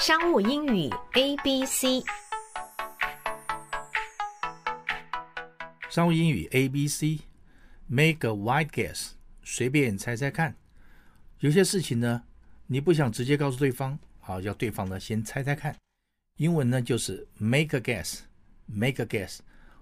[0.00, 2.02] 商务英语 A B C，
[5.90, 9.10] 商务英语 A B C，make a wild guess，
[9.44, 10.56] 随便猜猜看。
[11.40, 12.22] 有些事情呢，
[12.66, 15.76] 你不想直接告诉对方，好，要对方呢先猜猜看。
[16.38, 19.40] 英文呢就是 make a guess，make a guess，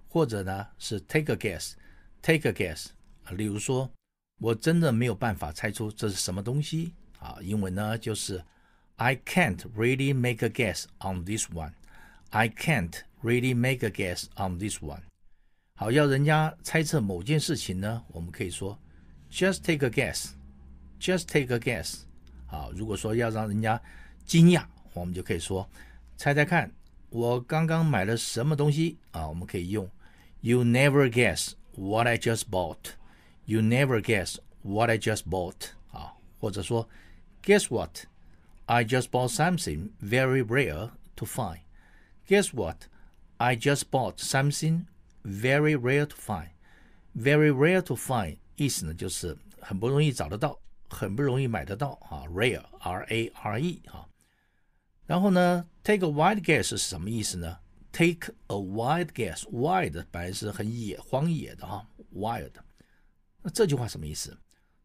[0.08, 2.88] 或者呢是 take a guess，take a guess。
[3.22, 3.88] 啊，例如说，
[4.40, 7.38] 我真的没有办法猜出这是什么东西啊。
[7.40, 8.44] 英文呢就是
[8.97, 14.59] I can't really make a guess on this one。I can't really make a guess on
[14.59, 15.01] this one。
[15.75, 18.79] 好，要人家猜测某件事情呢，我们可以说
[19.31, 22.01] just take a guess，just take a guess。
[22.45, 23.81] 好，如果说要让人家
[24.25, 25.67] 惊讶，我们就可以说
[26.15, 26.71] 猜猜看，
[27.09, 29.27] 我刚刚买了什么东西啊？
[29.27, 29.89] 我们可以用
[30.41, 32.91] You never guess what I just bought.
[33.45, 36.87] You never guess what I just bought 啊，或者说
[37.43, 38.05] Guess what?
[38.67, 41.59] I just bought something very rare to find.
[42.27, 42.87] Guess what?
[43.37, 44.85] I just bought something
[45.23, 46.49] very rare to find.
[47.15, 52.23] Very rare to find 意思呢就是很不容易找得到，很不容易买得到啊。
[52.27, 54.07] Rare, R-A-R-E 啊。
[55.05, 57.59] 然后呢，take a wild guess 是什么意思呢？
[57.91, 62.53] Take a wild guess，wild 本来是很野、荒野的哈，wild。
[63.41, 64.35] 那这句话什么意思？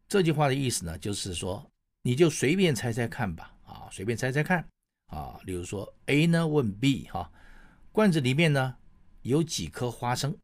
[0.07, 1.71] 这句话的意思呢，就是说
[2.03, 3.52] 你就随便猜猜看吧，啊，
[3.94, 4.66] 随便猜猜看
[5.06, 5.38] 啊。
[5.44, 7.30] 例如说，A 呢问 B 哈，
[7.92, 8.76] 罐子里面呢
[9.22, 10.36] 有几颗花生？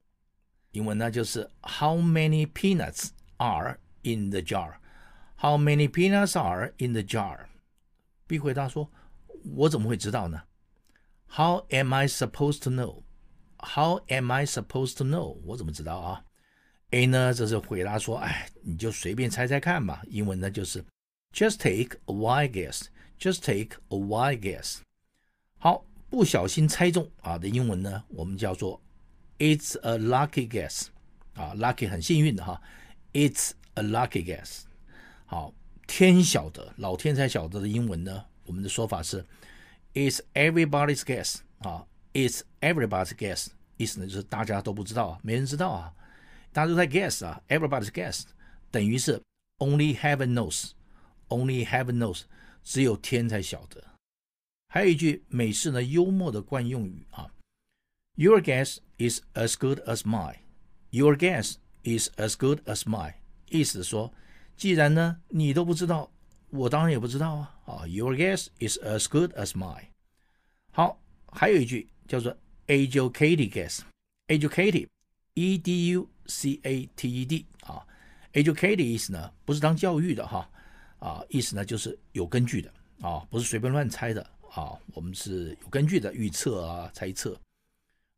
[0.71, 8.91] 英文呢就是 How many peanuts are in the jar？How many peanuts are in the jar？B 回答说。
[9.57, 10.43] 我怎么会知道呢
[11.27, 13.05] ？How am I supposed to know?
[13.57, 15.39] How am I supposed to know?
[15.47, 16.23] 我怎么知道啊
[16.91, 20.03] ？A 呢，这是回答说，哎，你就随便猜猜看吧。
[20.09, 20.85] 英文呢就是
[21.33, 22.83] Just take a wild guess.
[23.20, 24.78] Just take a wild guess.
[25.58, 28.82] 好，不小心猜中啊的英文呢，我们叫做
[29.40, 30.88] It's a lucky guess.
[31.34, 32.62] 啊，lucky 很幸运的哈。
[33.14, 34.64] It's a lucky guess.
[35.26, 35.54] 好，
[35.88, 38.26] 天晓得，老天才晓得的英文呢？
[38.46, 39.26] 我们的说法是，
[39.94, 43.48] It's everybody's guess 啊，It's everybody's guess，
[43.78, 45.94] 意思呢就是大家都不知道啊，没人知道啊，
[46.54, 48.24] 大家都在 guess 啊，everybody's guess
[48.70, 49.22] 等于是
[49.58, 52.22] only heaven knows，only heaven knows，
[52.63, 53.85] 只有天才晓得。
[54.69, 57.33] 还有一句美式呢幽默的惯用语啊
[58.17, 63.15] ，Your guess is as good as mine，Your guess is as good as mine，
[63.49, 64.15] 意思说，
[64.57, 66.11] 既然呢你都不知道。
[66.53, 69.85] 我当然也不知道啊啊！Your guess is as good as mine。
[70.73, 71.01] 好，
[71.31, 77.87] 还有一句叫做 educated guess，educated，e d u c a t e d 啊
[78.33, 80.51] ，educated 意思呢不是当教育的哈
[81.01, 84.23] 啊，意思呢就是有根据的啊，不是随便乱猜的
[84.53, 87.37] 啊，我们是有根据的预测啊、猜测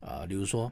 [0.00, 0.70] 啊，比如说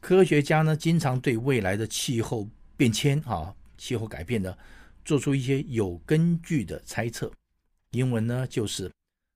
[0.00, 4.56] 科学家呢经常对未来的气候变迁啊、气候改变呢。
[5.06, 7.30] 做出一些有根据的猜测。
[7.92, 8.90] 英文呢就是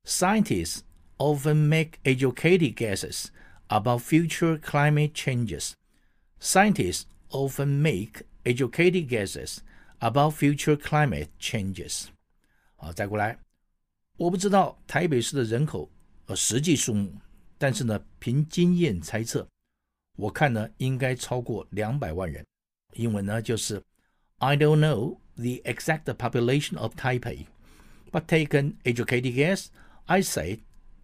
[0.04, 0.80] Scientists
[1.16, 3.26] often make educated guesses
[3.69, 5.75] about future climate changes.
[6.41, 9.59] Scientists often make educated guesses
[9.99, 12.07] about future climate changes.
[12.75, 13.38] 好，再过来，
[14.17, 15.89] 我不知道台北市的人口
[16.27, 17.13] 呃实际数目，
[17.57, 19.47] 但是呢，凭经验猜测，
[20.17, 22.45] 我看呢应该超过两百万人。
[22.93, 23.81] 英文呢就是
[24.38, 27.47] I don't know the exact population of Taipei,
[28.11, 29.67] but take an educated guess,
[30.05, 30.59] I say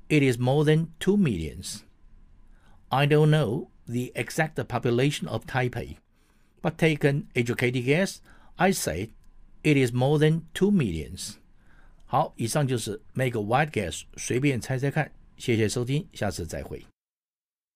[0.10, 1.80] it is more than 2 millions.
[2.90, 5.98] I don't know the exact population of Taipei,
[6.62, 8.20] but take an educated guess,
[8.56, 9.10] I say
[9.64, 11.36] it is more than 2 millions.
[12.06, 15.12] 好，以上就是 make a wild guess，随便猜猜看。
[15.38, 16.86] 谢谢收听，下次再会。